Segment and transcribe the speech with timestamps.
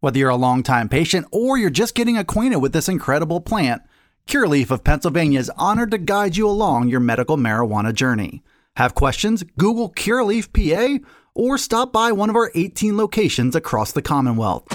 [0.00, 3.82] Whether you're a longtime patient or you're just getting acquainted with this incredible plant,
[4.28, 8.44] Curaleaf of Pennsylvania is honored to guide you along your medical marijuana journey.
[8.76, 9.42] Have questions?
[9.58, 14.68] Google Curaleaf PA or stop by one of our 18 locations across the Commonwealth.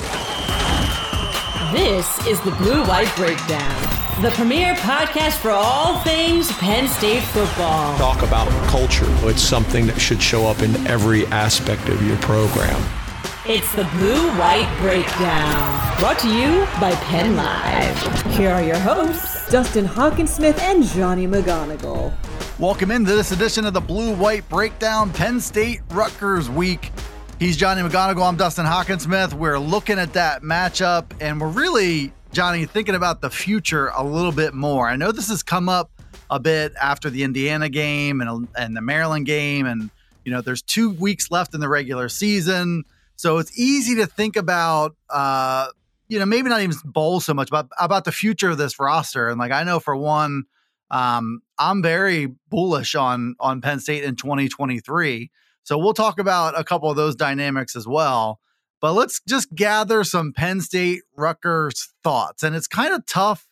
[1.72, 7.98] This is the Blue White Breakdown the premier podcast for all things Penn State football.
[7.98, 9.08] Talk about culture.
[9.28, 13.03] It's something that should show up in every aspect of your program.
[13.46, 18.38] It's the Blue White Breakdown, brought to you by Penn Live.
[18.38, 22.14] Here are your hosts, Dustin Hockensmith and Johnny McGonigal.
[22.58, 26.94] Welcome into this edition of the Blue White Breakdown Penn State Rutgers Week.
[27.38, 28.26] He's Johnny McGonigal.
[28.26, 29.34] I'm Dustin Hockensmith.
[29.34, 34.32] We're looking at that matchup, and we're really Johnny, thinking about the future a little
[34.32, 34.88] bit more.
[34.88, 35.92] I know this has come up
[36.30, 39.90] a bit after the Indiana game and, and the Maryland game, and
[40.24, 44.36] you know there's two weeks left in the regular season, so it's easy to think
[44.36, 44.96] about.
[45.10, 45.68] Uh,
[46.10, 49.30] you know, maybe not even bowl so much, but about the future of this roster.
[49.30, 50.44] And like I know for one,
[50.92, 55.32] um, I'm very bullish on on Penn State in 2023.
[55.64, 58.40] So we'll talk about a couple of those dynamics as well.
[58.82, 62.44] But let's just gather some Penn State Rutgers thoughts.
[62.44, 63.48] And it's kind of tough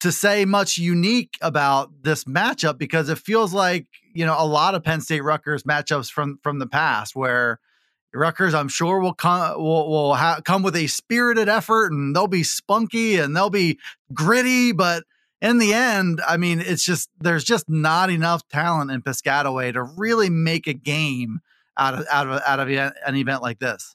[0.00, 4.74] to say much unique about this matchup because it feels like, you know, a lot
[4.74, 7.60] of Penn State Rutgers matchups from from the past where
[8.14, 12.26] Rutgers, I'm sure, will come will, will ha- come with a spirited effort and they'll
[12.26, 13.78] be spunky and they'll be
[14.12, 15.04] gritty, but
[15.40, 19.82] in the end, I mean, it's just there's just not enough talent in Piscataway to
[19.82, 21.40] really make a game
[21.76, 23.94] out of out of out of an event like this.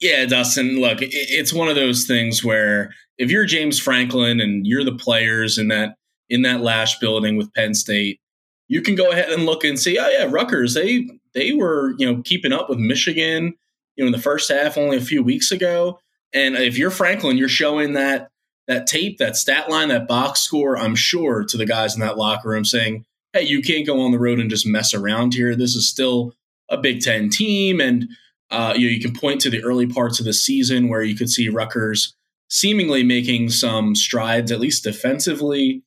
[0.00, 4.84] Yeah, Dustin, look, it's one of those things where if you're James Franklin and you're
[4.84, 5.94] the players in that
[6.28, 8.20] in that Lasch building with Penn State,
[8.68, 12.10] you can go ahead and look and see, oh yeah, Rutgers, they they were, you
[12.10, 13.54] know, keeping up with Michigan,
[13.96, 16.00] you know, in the first half only a few weeks ago.
[16.32, 18.30] And if you're Franklin, you're showing that
[18.66, 22.16] that tape, that stat line, that box score, I'm sure, to the guys in that
[22.16, 25.56] locker room saying, hey, you can't go on the road and just mess around here.
[25.56, 26.34] This is still
[26.68, 27.80] a Big Ten team.
[27.80, 28.08] And
[28.50, 31.16] uh, you know, you can point to the early parts of the season where you
[31.16, 32.14] could see Rutgers
[32.48, 35.82] seemingly making some strides, at least defensively.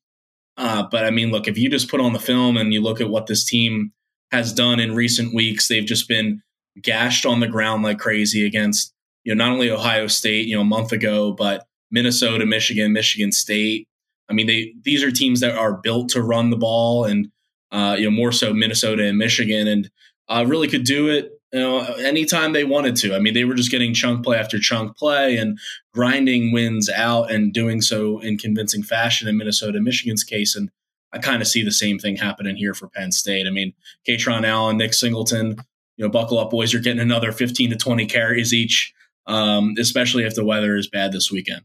[0.55, 3.01] Uh, but I mean, look, if you just put on the film and you look
[3.01, 3.91] at what this team
[4.33, 6.41] has done in recent weeks, they've just been
[6.81, 8.91] gashed on the ground like crazy against,
[9.23, 13.31] you know, not only Ohio State, you know, a month ago, but Minnesota, Michigan, Michigan
[13.31, 13.87] State.
[14.27, 17.29] I mean, they these are teams that are built to run the ball, and
[17.71, 19.91] uh, you know, more so Minnesota and Michigan, and
[20.27, 23.15] uh, really could do it you know, anytime they wanted to.
[23.15, 25.59] I mean, they were just getting chunk play after chunk play and
[25.93, 30.55] grinding wins out and doing so in convincing fashion in Minnesota, Michigan's case.
[30.55, 30.71] And
[31.13, 33.47] I kind of see the same thing happening here for Penn State.
[33.47, 33.73] I mean,
[34.07, 35.57] Kaytron Allen, Nick Singleton,
[35.97, 36.73] you know, buckle up, boys.
[36.73, 38.93] You're getting another 15 to 20 carries each,
[39.27, 41.61] um, especially if the weather is bad this weekend.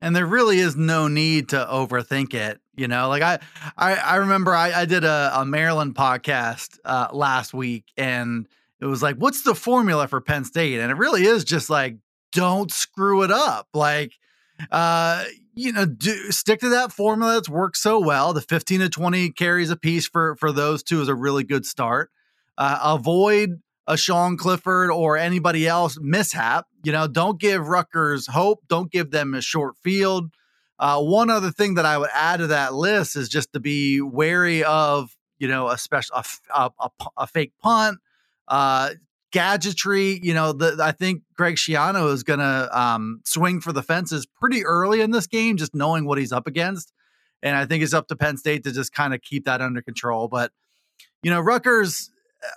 [0.00, 2.60] And there really is no need to overthink it.
[2.74, 3.38] You know, like I,
[3.76, 8.48] I, I remember I, I did a, a Maryland podcast uh, last week and–
[8.82, 10.80] it was like, what's the formula for Penn State?
[10.80, 11.98] And it really is just like,
[12.32, 13.68] don't screw it up.
[13.72, 14.18] Like,
[14.72, 15.24] uh,
[15.54, 18.32] you know, do stick to that formula that's worked so well.
[18.32, 21.66] The 15 to 20 carries a piece for for those two is a really good
[21.66, 22.10] start.
[22.56, 26.66] Uh, avoid a Sean Clifford or anybody else mishap.
[26.84, 28.60] You know, don't give Rutgers hope.
[28.68, 30.30] Don't give them a short field.
[30.78, 34.00] Uh, one other thing that I would add to that list is just to be
[34.00, 36.24] wary of, you know, a special a,
[36.54, 37.98] a, a, a fake punt,
[38.48, 38.90] uh,
[39.32, 40.20] gadgetry.
[40.22, 44.26] You know, the, I think Greg Schiano is going to um, swing for the fences
[44.26, 46.92] pretty early in this game, just knowing what he's up against.
[47.42, 49.82] And I think it's up to Penn State to just kind of keep that under
[49.82, 50.28] control.
[50.28, 50.52] But,
[51.24, 52.10] you know, Rutgers,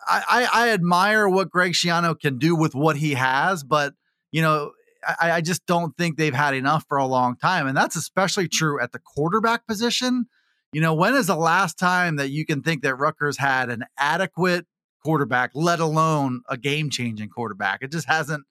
[0.08, 3.94] I, I, I admire what Greg Schiano can do with what he has, but,
[4.32, 4.72] you know,
[5.20, 7.68] I, I just don't think they've had enough for a long time.
[7.68, 10.28] And that's especially true at the quarterback position.
[10.72, 13.86] You know, when is the last time that you can think that Rutgers had an
[13.98, 14.66] adequate
[15.06, 17.80] quarterback, let alone a game changing quarterback.
[17.82, 18.44] It just hasn't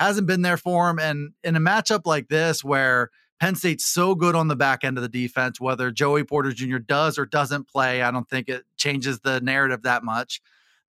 [0.00, 0.98] hasn't been there for him.
[0.98, 3.10] And in a matchup like this, where
[3.40, 6.78] Penn State's so good on the back end of the defense, whether Joey Porter Jr.
[6.78, 10.40] does or doesn't play, I don't think it changes the narrative that much.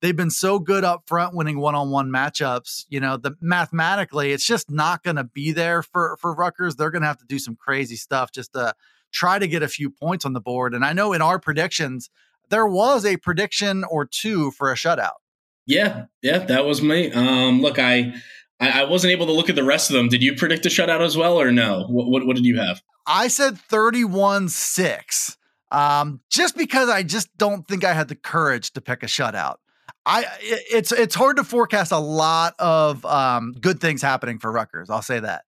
[0.02, 2.86] they've been so good up front winning one-on-one matchups.
[2.90, 6.76] You know, the mathematically, it's just not going to be there for for Rutgers.
[6.76, 8.74] They're going to have to do some crazy stuff just to
[9.12, 10.74] try to get a few points on the board.
[10.74, 12.10] And I know in our predictions,
[12.50, 15.18] there was a prediction or two for a shutout.
[15.66, 17.12] Yeah, yeah, that was me.
[17.12, 18.14] Um, look, I,
[18.60, 20.10] I, I wasn't able to look at the rest of them.
[20.10, 21.86] Did you predict a shutout as well, or no?
[21.88, 22.82] What what, what did you have?
[23.06, 25.38] I said 31 6.
[25.72, 29.58] Um, just because I just don't think I had the courage to pick a shutout.
[30.06, 34.90] I it's it's hard to forecast a lot of um, good things happening for Rutgers.
[34.90, 35.44] I'll say that.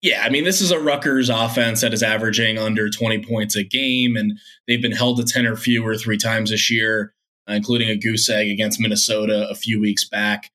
[0.00, 3.64] Yeah, I mean, this is a Rutgers offense that is averaging under 20 points a
[3.64, 7.14] game, and they've been held to 10 or fewer three times this year,
[7.48, 10.52] uh, including a goose egg against Minnesota a few weeks back.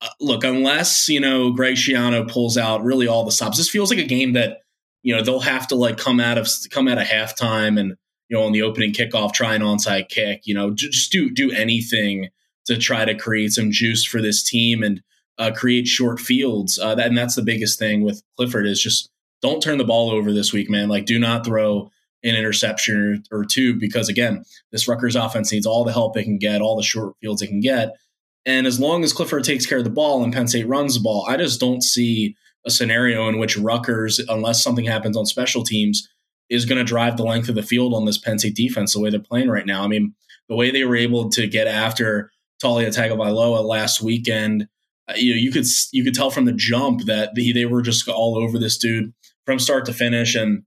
[0.00, 3.88] Uh, look, unless, you know, Greg Schiano pulls out really all the stops, this feels
[3.88, 4.62] like a game that,
[5.04, 7.94] you know, they'll have to like come out of come out of halftime and,
[8.28, 11.52] you know, on the opening kickoff, try an onside kick, you know, just do do
[11.52, 12.30] anything
[12.64, 14.82] to try to create some juice for this team.
[14.82, 15.02] And
[15.38, 16.78] uh, create short fields.
[16.78, 20.10] Uh, that, and that's the biggest thing with Clifford is just don't turn the ball
[20.10, 20.88] over this week, man.
[20.88, 21.90] Like, do not throw
[22.22, 26.24] an interception or, or two because, again, this Rutgers offense needs all the help it
[26.24, 27.96] can get, all the short fields it can get.
[28.44, 31.00] And as long as Clifford takes care of the ball and Penn State runs the
[31.00, 35.64] ball, I just don't see a scenario in which Rutgers, unless something happens on special
[35.64, 36.08] teams,
[36.48, 39.00] is going to drive the length of the field on this Penn State defense the
[39.00, 39.82] way they're playing right now.
[39.82, 40.14] I mean,
[40.48, 42.30] the way they were able to get after
[42.62, 44.68] Taulia Tagovailoa last weekend
[45.16, 48.08] you know, you could you could tell from the jump that the, they were just
[48.08, 49.12] all over this dude
[49.46, 50.34] from start to finish.
[50.34, 50.62] And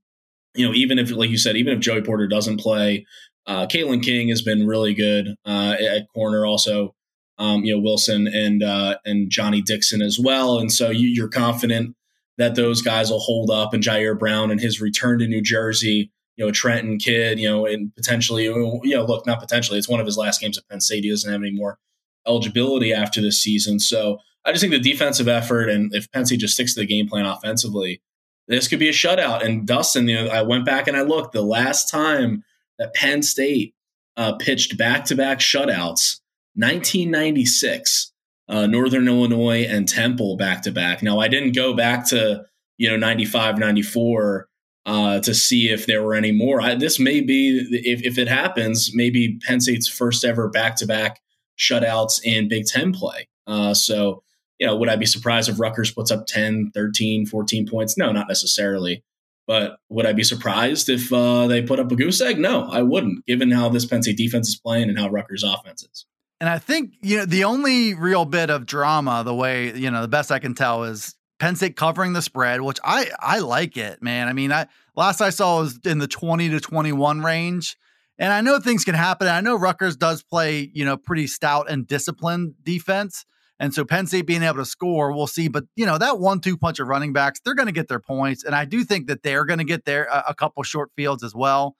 [0.54, 3.06] you know, even if, like you said, even if Joey Porter doesn't play,
[3.46, 6.46] uh, Kalen King has been really good uh, at corner.
[6.46, 6.94] Also,
[7.38, 10.58] um, you know, Wilson and uh, and Johnny Dixon as well.
[10.58, 11.94] And so you, you're confident
[12.38, 13.72] that those guys will hold up.
[13.72, 17.66] And Ji'Ayir Brown and his return to New Jersey, you know, Trenton kid, you know,
[17.66, 20.80] and potentially, you know, look, not potentially, it's one of his last games at Penn
[20.80, 21.04] State.
[21.04, 21.78] He doesn't have any more
[22.26, 23.78] eligibility after this season.
[23.80, 26.86] So I just think the defensive effort and if Penn State just sticks to the
[26.86, 28.00] game plan offensively,
[28.48, 29.44] this could be a shutout.
[29.44, 32.44] And Dustin, you know, I went back and I looked the last time
[32.78, 33.74] that Penn State
[34.16, 36.20] uh, pitched back to back shutouts,
[36.54, 38.12] 1996,
[38.48, 41.02] uh, Northern Illinois and Temple back to back.
[41.02, 42.44] Now, I didn't go back to,
[42.78, 44.48] you know, 95, 94
[44.86, 46.60] uh, to see if there were any more.
[46.60, 50.86] I, this may be, if, if it happens, maybe Penn State's first ever back to
[50.86, 51.20] back
[51.58, 53.28] shutouts in Big Ten play.
[53.46, 54.22] Uh, so,
[54.58, 57.96] you know, would I be surprised if Rutgers puts up 10, 13, 14 points?
[57.96, 59.02] No, not necessarily.
[59.46, 62.38] But would I be surprised if uh, they put up a goose egg?
[62.38, 65.84] No, I wouldn't, given how this Penn State defense is playing and how Rutgers offense
[65.84, 66.04] is.
[66.40, 70.02] And I think, you know, the only real bit of drama, the way, you know,
[70.02, 73.76] the best I can tell is Penn State covering the spread, which I I like
[73.76, 74.28] it, man.
[74.28, 77.76] I mean, I last I saw was in the 20 to 21 range.
[78.18, 79.28] And I know things can happen.
[79.28, 83.26] I know Rutgers does play, you know, pretty stout and disciplined defense.
[83.58, 85.48] And so Penn State being able to score, we'll see.
[85.48, 88.44] But you know that one-two punch of running backs, they're going to get their points,
[88.44, 91.24] and I do think that they're going to get their a, a, couple short fields
[91.24, 91.74] as well.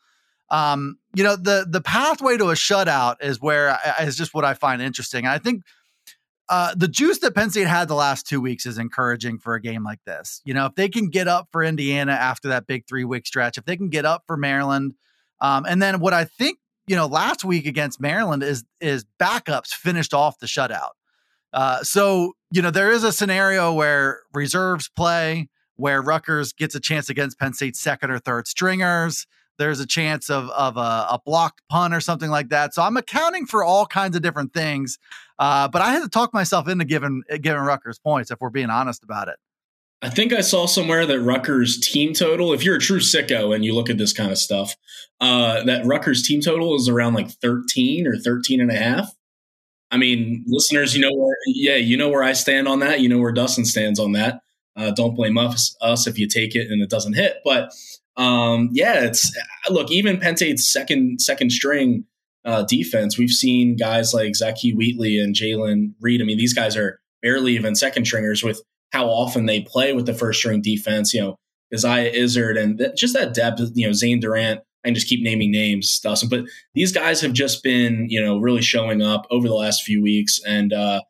[0.48, 4.54] Um, you know the the pathway to a shutout is where is just what I
[4.54, 5.26] find interesting.
[5.26, 5.64] I think
[6.48, 9.60] uh, the juice that Penn State had the last two weeks is encouraging for a
[9.60, 10.40] game like this.
[10.44, 13.58] You know, if they can get up for Indiana after that big three week stretch,
[13.58, 14.94] if they can get up for Maryland,
[15.40, 19.68] um, and then what I think you know last week against Maryland is is backups
[19.68, 20.90] finished off the shutout.
[21.56, 26.80] Uh, so, you know, there is a scenario where reserves play, where Rutgers gets a
[26.80, 29.26] chance against Penn State's second or third stringers.
[29.58, 30.80] There's a chance of, of a,
[31.11, 32.75] a blocked punt or something like that.
[32.75, 34.99] So I'm accounting for all kinds of different things.
[35.38, 38.70] Uh, but I had to talk myself into giving giving Rutgers points if we're being
[38.70, 39.37] honest about it.
[40.06, 43.64] I think I saw somewhere that Rutgers team total, if you're a true sicko and
[43.64, 44.76] you look at this kind of stuff,
[45.20, 49.12] uh, that Rutgers team total is around like 13 or 13 and a half.
[49.90, 53.00] I mean, listeners, you know where, yeah, you know where I stand on that.
[53.00, 54.42] You know where Dustin stands on that.
[54.76, 57.38] Uh, don't blame us, us if you take it and it doesn't hit.
[57.44, 57.72] But
[58.16, 59.36] um, yeah, it's
[59.70, 62.04] look even Penn State's second second string
[62.44, 63.18] uh, defense.
[63.18, 66.22] We've seen guys like Zakee Wheatley and Jaylen Reed.
[66.22, 68.62] I mean, these guys are barely even second stringers with
[68.93, 71.12] how often they play with the first string defense.
[71.12, 71.37] You know,
[71.73, 73.61] Isaiah Izzard and th- just that depth.
[73.75, 76.28] You know, Zane Durant I can just keep naming names, Dustin.
[76.28, 80.00] But these guys have just been, you know, really showing up over the last few
[80.00, 81.00] weeks, and uh,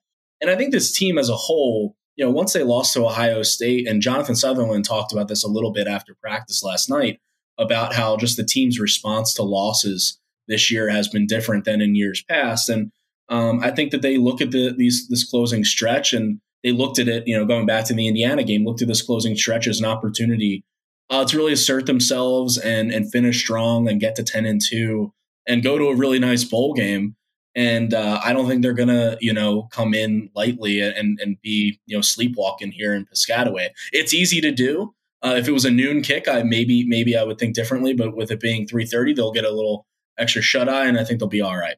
[0.41, 3.43] and I think this team as a whole, you know, once they lost to Ohio
[3.43, 7.21] State, and Jonathan Sutherland talked about this a little bit after practice last night
[7.59, 10.19] about how just the team's response to losses
[10.49, 12.91] this year has been different than in years past, and
[13.29, 16.99] um, I think that they look at the, these this closing stretch and they looked
[16.99, 19.67] at it, you know, going back to the Indiana game, looked at this closing stretch
[19.67, 20.65] as an opportunity
[21.11, 25.13] uh, to really assert themselves and and finish strong and get to ten and two
[25.47, 27.15] and go to a really nice bowl game.
[27.57, 31.81] and uh, I don't think they're gonna, you know, come in lightly and and be,
[31.87, 33.71] you know, sleepwalking here in Piscataway.
[33.93, 34.95] It's easy to do.
[35.25, 37.95] Uh, if it was a noon kick, I maybe maybe I would think differently.
[37.95, 39.87] But with it being three thirty, they'll get a little
[40.19, 41.77] extra shut eye, and I think they'll be all right.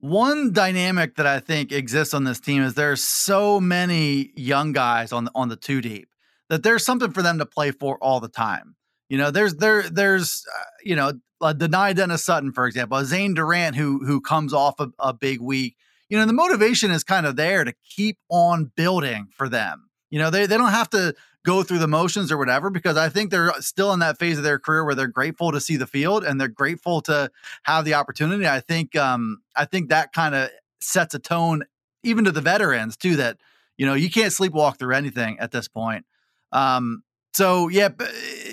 [0.00, 5.12] One dynamic that I think exists on this team is there's so many young guys
[5.12, 6.08] on the, on the two deep
[6.48, 8.76] that there's something for them to play for all the time.
[9.08, 13.34] You know, there's there there's uh, you know uh, Dani Dennis Sutton, for example, Zane
[13.34, 15.76] Durant, who who comes off a, a big week.
[16.08, 19.88] You know, the motivation is kind of there to keep on building for them.
[20.10, 21.14] You know, they they don't have to
[21.46, 24.42] go through the motions or whatever because I think they're still in that phase of
[24.44, 27.30] their career where they're grateful to see the field and they're grateful to
[27.62, 28.46] have the opportunity.
[28.46, 30.50] I think um I think that kind of
[30.80, 31.62] sets a tone
[32.02, 33.38] even to the veterans too that
[33.76, 36.04] you know you can't sleepwalk through anything at this point.
[36.50, 37.90] Um so yeah,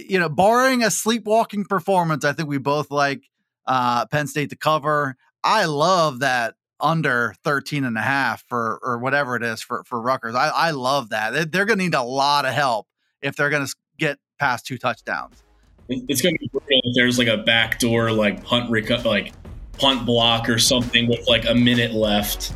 [0.07, 3.23] you know, barring a sleepwalking performance, I think we both like
[3.65, 5.15] uh, Penn State to cover.
[5.41, 9.99] I love that under 13 and a half for or whatever it is for for
[9.99, 10.35] Rutgers.
[10.35, 11.51] I, I love that.
[11.51, 12.87] They're going to need a lot of help
[13.21, 15.41] if they're going to get past two touchdowns.
[15.89, 19.33] It's going to be brutal if there's like a backdoor like punt reco- like
[19.79, 22.53] punt block or something with like a minute left.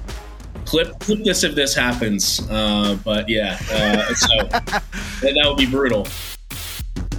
[0.65, 2.45] Clip clip this if this happens.
[2.49, 4.83] Uh, but yeah, uh, so that,
[5.21, 6.05] that would be brutal.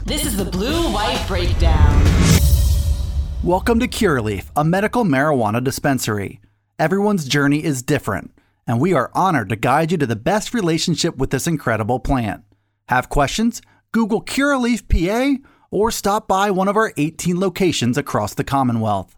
[0.05, 2.05] This is the Blue White Breakdown.
[3.43, 6.41] Welcome to Curaleaf, a medical marijuana dispensary.
[6.79, 8.33] Everyone's journey is different,
[8.65, 12.45] and we are honored to guide you to the best relationship with this incredible plant.
[12.89, 13.61] Have questions?
[13.91, 15.43] Google Curaleaf PA
[15.73, 19.18] or stop by one of our 18 locations across the Commonwealth.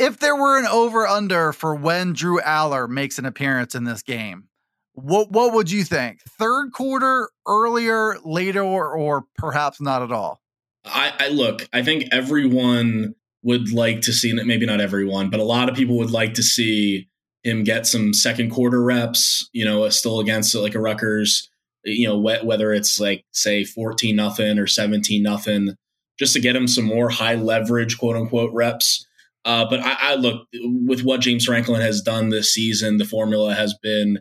[0.00, 4.02] If there were an over under for when Drew Allar makes an appearance in this
[4.02, 4.48] game,
[4.94, 6.22] what what would you think?
[6.22, 10.40] Third quarter, earlier, later, or, or perhaps not at all?
[10.86, 11.68] I, I look.
[11.72, 15.98] I think everyone would like to see, maybe not everyone, but a lot of people
[15.98, 17.08] would like to see
[17.42, 19.48] him get some second quarter reps.
[19.52, 21.50] You know, still against like a Rutgers.
[21.84, 25.76] You know, whether it's like say fourteen nothing or seventeen nothing,
[26.18, 29.06] just to get him some more high leverage, quote unquote, reps.
[29.44, 32.98] Uh, but I, I, look with what James Franklin has done this season.
[32.98, 34.20] The formula has been,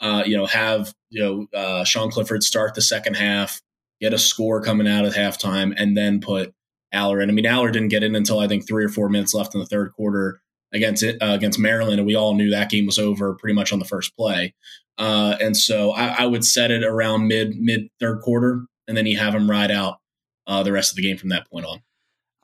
[0.00, 3.60] uh, you know, have you know uh, Sean Clifford start the second half,
[4.00, 6.54] get a score coming out at halftime, and then put
[6.94, 7.30] Allar in.
[7.30, 9.60] I mean, Allar didn't get in until I think three or four minutes left in
[9.60, 10.40] the third quarter
[10.72, 13.72] against it uh, against Maryland, and we all knew that game was over pretty much
[13.72, 14.54] on the first play.
[14.98, 19.06] Uh, and so I, I, would set it around mid mid third quarter, and then
[19.06, 19.98] you have him ride out
[20.46, 21.80] uh, the rest of the game from that point on.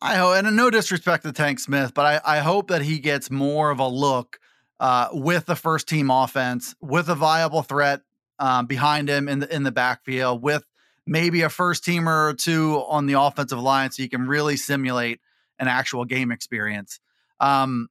[0.00, 3.30] I hope, and no disrespect to Tank Smith, but I, I hope that he gets
[3.30, 4.38] more of a look
[4.78, 8.02] uh, with the first team offense, with a viable threat
[8.38, 10.64] um, behind him in the in the backfield, with
[11.06, 15.20] maybe a first teamer or two on the offensive line, so you can really simulate
[15.58, 17.00] an actual game experience.
[17.40, 17.88] Um,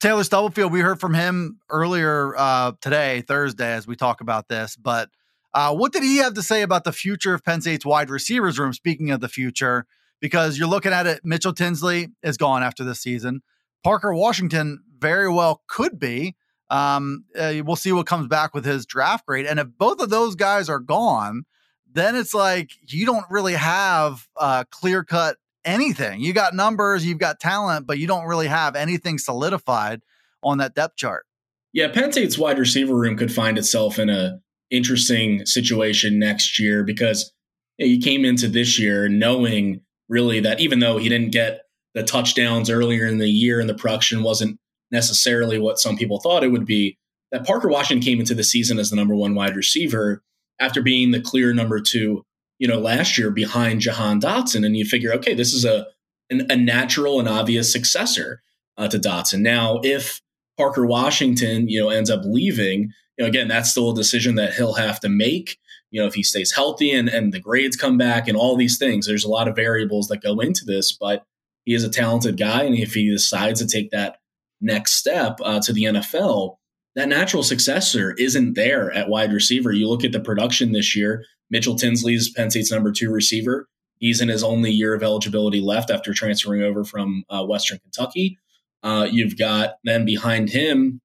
[0.00, 4.76] Taylor Stubblefield, we heard from him earlier uh, today, Thursday, as we talk about this.
[4.76, 5.10] But
[5.54, 8.58] uh, what did he have to say about the future of Penn State's wide receivers
[8.58, 8.72] room?
[8.72, 9.86] Speaking of the future,
[10.20, 11.20] because you're looking at it.
[11.24, 13.42] Mitchell Tinsley is gone after this season.
[13.82, 16.36] Parker Washington very well could be.
[16.68, 19.46] Um, uh, we'll see what comes back with his draft grade.
[19.46, 21.44] And if both of those guys are gone,
[21.92, 26.20] then it's like you don't really have uh, clear cut anything.
[26.20, 30.02] You got numbers, you've got talent, but you don't really have anything solidified
[30.42, 31.26] on that depth chart.
[31.72, 36.84] Yeah, Penn State's wide receiver room could find itself in a interesting situation next year
[36.84, 37.32] because
[37.78, 41.62] he came into this year knowing really that even though he didn't get
[41.94, 44.58] the touchdowns earlier in the year and the production wasn't
[44.90, 46.98] necessarily what some people thought it would be,
[47.32, 50.22] that Parker Washington came into the season as the number one wide receiver
[50.60, 52.24] after being the clear number two,
[52.58, 54.66] you know, last year behind Jahan Dotson.
[54.66, 55.86] And you figure, okay, this is a,
[56.28, 58.42] an, a natural and obvious successor
[58.76, 59.40] uh, to Dotson.
[59.40, 60.20] Now, if
[60.60, 64.52] Parker Washington, you know, ends up leaving, you know, again, that's still a decision that
[64.52, 65.58] he'll have to make.
[65.90, 68.76] You know, if he stays healthy and, and the grades come back and all these
[68.76, 71.24] things, there's a lot of variables that go into this, but
[71.64, 72.64] he is a talented guy.
[72.64, 74.18] And if he decides to take that
[74.60, 76.56] next step uh, to the NFL,
[76.94, 79.72] that natural successor isn't there at wide receiver.
[79.72, 83.66] You look at the production this year, Mitchell Tinsley's Penn State's number two receiver.
[83.96, 88.36] He's in his only year of eligibility left after transferring over from uh, Western Kentucky.
[88.82, 91.00] Uh, you've got then behind him,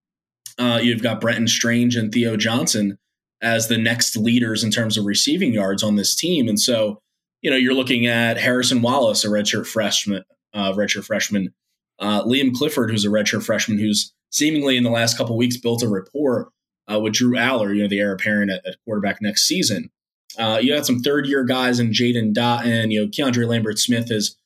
[0.58, 2.98] uh, you've got Brenton Strange and Theo Johnson
[3.42, 6.48] as the next leaders in terms of receiving yards on this team.
[6.48, 7.02] And so,
[7.42, 11.54] you know, you're looking at Harrison Wallace, a redshirt freshman, uh, redshirt freshman,
[12.00, 15.84] uh, Liam Clifford, who's a redshirt freshman, who's seemingly in the last couple weeks built
[15.84, 16.50] a rapport
[16.92, 19.90] uh, with Drew Allar, you know, the heir apparent at, at quarterback next season.
[20.38, 22.92] Uh, you got some third year guys in Jaden Dottin.
[22.92, 24.38] You know, Keandre Lambert Smith has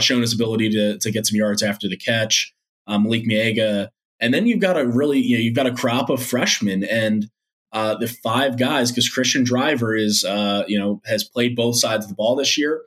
[0.00, 2.52] shown his ability to, to get some yards after the catch.
[2.86, 3.88] Um, Malick Meiga.
[4.20, 7.28] And then you've got a really, you know, you've got a crop of freshmen and
[7.72, 12.06] uh, the five guys, because Cristian Driver is, uh, you know, has played both sides
[12.06, 12.82] of the ball this year.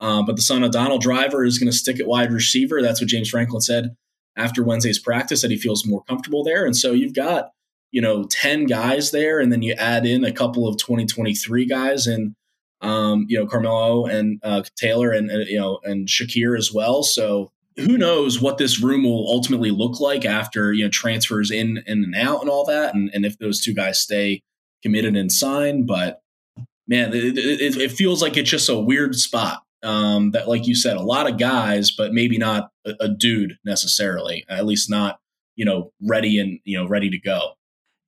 [0.00, 2.82] Uh, but the son of Donald Driver is going to stick at wide receiver.
[2.82, 3.94] That's what James Franklin said
[4.36, 6.64] after Wednesday's practice that he feels more comfortable there.
[6.64, 7.50] And so you've got,
[7.92, 12.08] you know, 10 guys there, and then you add in a couple of 2023 guys
[12.08, 12.34] and,
[12.80, 17.04] um, you know, Carmelo and uh, Taylor and, uh, you know, and Shakir as well.
[17.04, 21.82] So who knows what this room will ultimately look like after, you know, transfers in,
[21.86, 22.94] in and out and all that.
[22.94, 24.42] And, and if those two guys stay
[24.82, 25.86] committed and signed.
[25.86, 26.20] but
[26.86, 30.74] man, it, it, it feels like it's just a weird spot um, that, like you
[30.74, 34.44] said, a lot of guys, but maybe not a, a, dude necessarily.
[34.48, 35.18] At least not,
[35.56, 37.52] you know, ready and you know ready to go.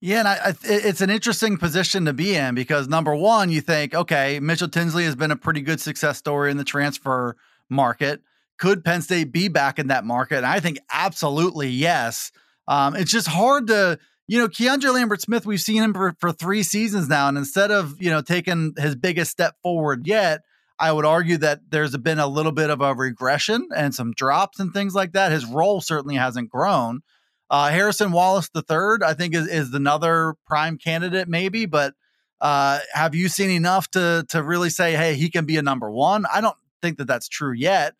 [0.00, 3.62] Yeah, and I, I, it's an interesting position to be in because number one, you
[3.62, 7.36] think, okay, Mitchell Tinsley has been a pretty good success story in the transfer
[7.70, 8.20] market.
[8.58, 10.38] Could Penn State be back in that market?
[10.38, 12.30] And I think absolutely yes.
[12.68, 15.44] Um, it's just hard to, you know, Keandre Lambert Smith.
[15.44, 18.96] We've seen him for, for three seasons now, and instead of you know taking his
[18.96, 20.42] biggest step forward yet
[20.78, 24.58] I would argue that there's been a little bit of a regression and some drops
[24.58, 25.30] and things like that.
[25.30, 27.02] His role certainly hasn't grown.
[27.48, 31.66] Uh, Harrison Wallace III, I think, is, is another prime candidate, maybe.
[31.66, 31.94] But
[32.40, 35.90] uh, have you seen enough to to really say, hey, he can be a number
[35.90, 36.24] one?
[36.32, 37.94] I don't think that that's true yet.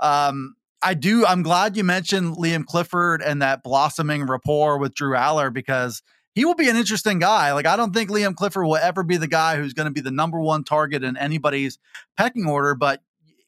[0.00, 1.26] Um, I do.
[1.26, 6.02] I'm glad you mentioned Liam Clifford and that blossoming rapport with Drew Allar because
[6.34, 7.52] he will be an interesting guy.
[7.52, 10.00] Like I don't think Liam Clifford will ever be the guy who's going to be
[10.00, 11.78] the number one target in anybody's
[12.16, 13.02] pecking order, but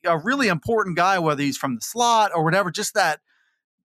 [0.04, 3.20] a really important guy, whether he's from the slot or whatever, just that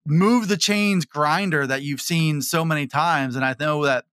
[0.06, 3.36] move the chains grinder that you've seen so many times.
[3.36, 4.04] And I know that,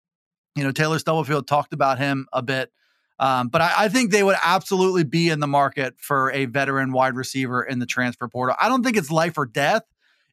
[0.55, 2.71] you know, Taylor Stubblefield talked about him a bit.
[3.21, 6.91] Um, but I, I, think they would absolutely be in the market for a veteran
[6.91, 8.55] wide receiver in the transfer portal.
[8.59, 9.83] I don't think it's life or death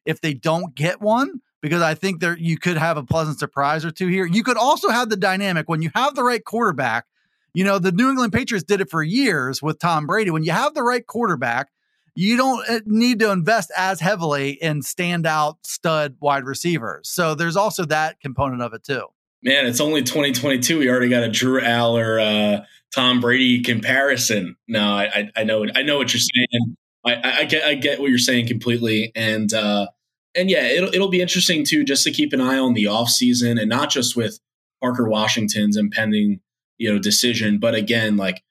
[0.05, 3.85] if they don't get one because I think there you could have a pleasant surprise
[3.85, 4.25] or two here.
[4.25, 7.05] You could also have the dynamic when you have the right quarterback.
[7.53, 10.31] You know, the New England Patriots did it for years with Tom Brady.
[10.31, 11.69] When you have the right quarterback,
[12.15, 17.07] you don't uh, need to invest as heavily in standout stud wide receivers.
[17.09, 19.05] So there's also that component of it too.
[19.41, 20.79] Man, it's only 2022.
[20.79, 22.19] We already got a Drew Allar,
[22.59, 24.55] uh, Tom Brady comparison.
[24.67, 26.75] No, I, I, know, I know what you're saying.
[27.05, 29.87] I, I, get, I get what you're saying completely, and uh,
[30.35, 33.09] and yeah, it'll it'll be interesting too, just to keep an eye on the off
[33.09, 34.39] season and not just with
[34.81, 36.41] Parker Washington's impending
[36.77, 38.43] you know decision, but again, like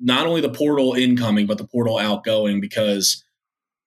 [0.00, 3.24] not only the portal incoming, but the portal outgoing, because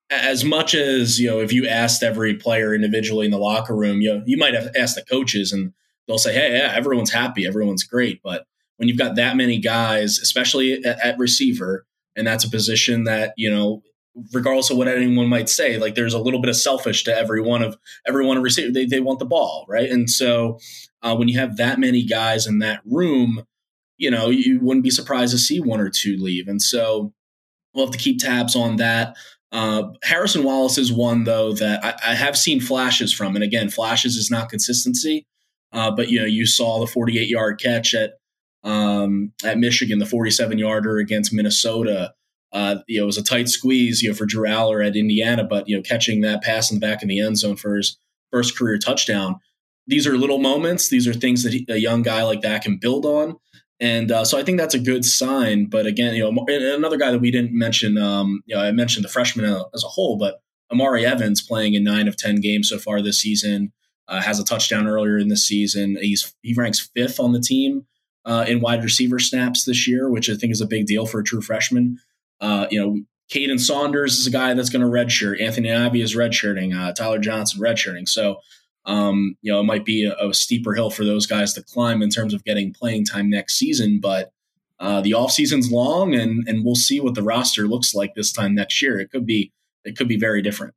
[0.09, 4.01] as much as you know, if you asked every player individually in the locker room,
[4.01, 5.73] you know, you might have asked the coaches, and
[6.07, 8.45] they'll say, "Hey, yeah, everyone's happy, everyone's great," but
[8.77, 11.85] when you've got that many guys, especially at, at receiver,
[12.15, 13.81] and that's a position that you know
[14.33, 17.41] regardless of what anyone might say, like there's a little bit of selfish to every
[17.41, 18.71] one of every one of receiver.
[18.71, 19.89] They they want the ball, right?
[19.89, 20.59] And so
[21.01, 23.45] uh, when you have that many guys in that room,
[23.97, 26.47] you know you wouldn't be surprised to see one or two leave.
[26.47, 27.13] And so
[27.73, 29.15] we'll have to keep tabs on that.
[29.51, 33.69] Uh, Harrison Wallace is one though that I, I, have seen flashes from, and again,
[33.69, 35.25] flashes is not consistency.
[35.71, 38.13] Uh, but you know, you saw the 48 yard catch at
[38.65, 42.13] um, at Michigan, the 47 yarder against Minnesota.
[42.51, 45.43] Uh, you know, it was a tight squeeze, you know, for Drew Allar at Indiana,
[45.43, 47.97] but you know, catching that pass in the back in the end zone for his
[48.31, 49.39] first career touchdown.
[49.87, 50.89] These are little moments.
[50.89, 53.35] These are things that he, a young guy like that can build on,
[53.79, 55.65] and uh, so I think that's a good sign.
[55.65, 59.05] But again, you know, another guy that we didn't mention, um, you know, I mentioned
[59.05, 62.79] the freshman as a whole, but Omari Evans playing in nine of ten games so
[62.79, 63.73] far this season,
[64.07, 65.97] uh, has a touchdown earlier in the season.
[66.01, 67.85] He's he ranks fifth on the team
[68.25, 71.19] uh, in wide receiver snaps this year, which I think is a big deal for
[71.19, 71.99] a true freshman.
[72.41, 75.41] Uh, you know, Kaden Saunders is a guy that's going to redshirt.
[75.41, 76.75] Anthony Ivy is redshirting.
[76.75, 78.07] Uh, Tyler Johnson redshirting.
[78.07, 78.39] So
[78.85, 82.03] Um, you know, it might be a, a, steeper hill for those guys to climb
[82.03, 84.31] in terms of getting playing time next season, but
[84.79, 88.31] uh, the off season's long, and and we'll see what the roster looks like this
[88.31, 88.99] time next year.
[88.99, 89.51] It could be
[89.83, 90.75] it could be very different.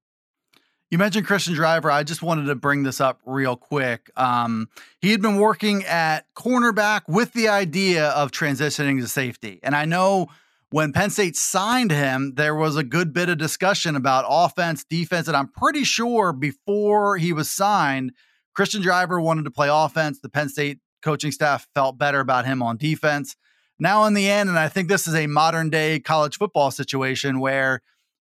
[0.91, 1.91] You mentioned Cristian Driver.
[1.91, 4.11] I just wanted to bring this up real quick.
[4.17, 4.69] Um,
[5.01, 9.85] he had been working at cornerback with the idea of transitioning to safety, and I
[9.85, 10.29] know
[10.71, 15.27] when Penn State signed him, there was a good bit of discussion about offense, defense,
[15.27, 18.13] and I'm pretty sure before he was signed,
[18.57, 20.21] Cristian Driver wanted to play offense.
[20.21, 23.37] The Penn State coaching staff felt better about him on defense.
[23.79, 27.41] Now, in the end, and I think this is a modern day college football situation
[27.41, 27.81] where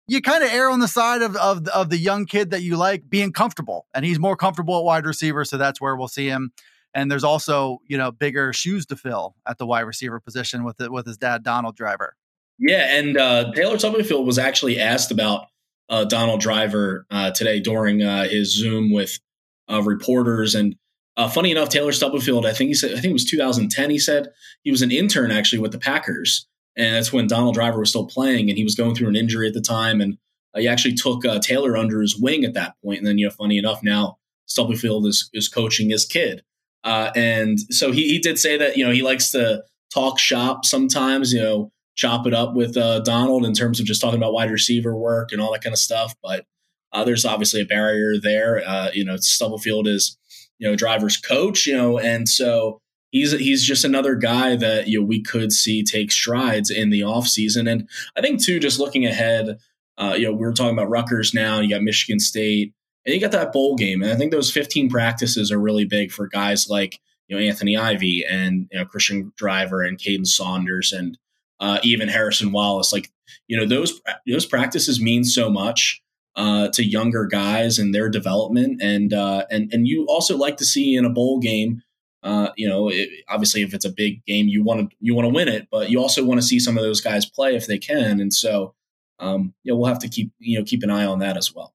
[0.09, 2.77] you kind of err on the side of, of, of the young kid that you
[2.77, 6.27] like being comfortable, and he's more comfortable at wide receiver, so that's where we'll see
[6.27, 6.53] him.
[6.95, 10.81] And there's also, you know, bigger shoes to fill at the wide receiver position with
[10.81, 12.17] it with his dad, Donald Driver.
[12.59, 15.47] Yeah, and uh, Taylor Stubblefield was actually asked about
[15.89, 19.19] uh, Donald Driver uh, today during uh, his Zoom with
[19.71, 20.55] uh, reporters.
[20.55, 20.77] And
[21.17, 23.91] uh, funny enough, Taylor Stubblefield, I think he said, I think it was 2010.
[23.91, 24.29] He said
[24.63, 28.07] he was an intern actually with the Packers, and that's when Donald Driver was still
[28.07, 30.19] playing, and he was going through an injury at the time, and
[30.57, 32.99] he actually took Taylor under his wing at that point.
[32.99, 36.43] And then, you know, funny enough, now Stubblefield is is coaching his kid,
[36.85, 39.63] and so he he did say that you know he likes to
[39.93, 44.01] talk shop sometimes, you know chop it up with uh, Donald in terms of just
[44.01, 46.15] talking about wide receiver work and all that kind of stuff.
[46.23, 46.45] But
[46.93, 48.63] uh, there's obviously a barrier there.
[48.65, 50.17] Uh, you know, Stubblefield is
[50.59, 52.81] you know driver's coach, you know, and so
[53.11, 57.01] he's he's just another guy that you know we could see take strides in the
[57.01, 57.71] offseason.
[57.71, 59.59] And I think too, just looking ahead,
[59.99, 61.61] uh, you know, we are talking about Rutgers now.
[61.61, 62.73] You got Michigan State,
[63.05, 64.03] and you got that bowl game.
[64.03, 67.77] And I think those 15 practices are really big for guys like you know Anthony
[67.77, 71.19] Ivy and you know Cristian Driver and Kaden Saunders and
[71.61, 72.93] uh, even Harrison Wallace.
[72.93, 73.11] Like
[73.49, 76.03] you know those those practices mean so much
[76.37, 80.65] uh, to younger guys and their development, and uh, and and you also like to
[80.65, 81.83] see in a bowl game.
[82.27, 85.27] Uh, you know, it, obviously, if it's a big game, you want to you want
[85.27, 87.69] to win it, but you also want to see some of those guys play if
[87.69, 88.75] they can, and so
[89.21, 91.55] um, you know we'll have to keep you know keep an eye on that as
[91.55, 91.73] well.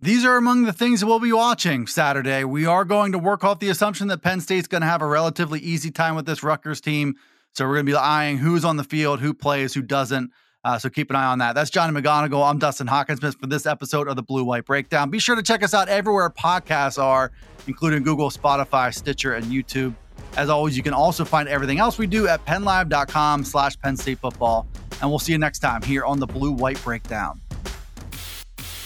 [0.00, 2.44] These are among the things that we'll be watching Saturday.
[2.44, 5.06] We are going to work off the assumption that Penn State's going to have a
[5.06, 7.16] relatively easy time with this Rutgers team.
[7.52, 10.30] So we're going to be eyeing who's on the field, who plays, who doesn't.
[10.64, 11.54] Uh, so keep an eye on that.
[11.54, 12.48] That's Johnny McGonigal.
[12.48, 15.10] I'm Dustin Hockensmith for this episode of the Blue White Breakdown.
[15.10, 17.32] Be sure to check us out everywhere podcasts are,
[17.66, 19.94] including Google, Spotify, Stitcher, and YouTube.
[20.36, 24.18] As always, you can also find everything else we do at pennlive.com slash Penn State
[24.18, 24.66] football.
[25.00, 27.40] And we'll see you next time here on the Blue White Breakdown.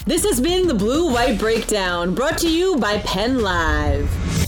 [0.04, 4.47] This has been the Blue White Breakdown, brought to you by Penn Live.